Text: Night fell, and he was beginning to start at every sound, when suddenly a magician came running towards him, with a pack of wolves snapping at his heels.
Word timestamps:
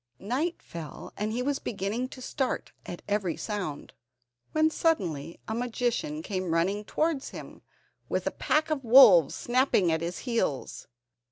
Night 0.17 0.63
fell, 0.63 1.13
and 1.15 1.31
he 1.31 1.43
was 1.43 1.59
beginning 1.59 2.07
to 2.07 2.23
start 2.23 2.71
at 2.87 3.03
every 3.07 3.37
sound, 3.37 3.93
when 4.51 4.71
suddenly 4.71 5.39
a 5.47 5.53
magician 5.53 6.23
came 6.23 6.51
running 6.55 6.83
towards 6.83 7.29
him, 7.29 7.61
with 8.09 8.25
a 8.25 8.31
pack 8.31 8.71
of 8.71 8.83
wolves 8.83 9.35
snapping 9.35 9.91
at 9.91 10.01
his 10.01 10.17
heels. 10.25 10.87